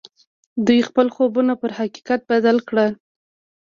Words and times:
دوی 0.65 0.79
خپل 0.89 1.07
خوبونه 1.15 1.53
پر 1.61 1.71
حقيقت 1.79 2.19
بدل 2.31 2.57
کړل. 2.69 2.91